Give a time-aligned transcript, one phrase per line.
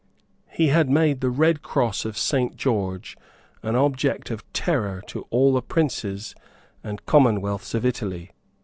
[0.49, 3.15] He had made the red cross of Saint George
[3.61, 6.33] an object of terror to all the princes
[6.83, 8.31] and commonwealths of Italy.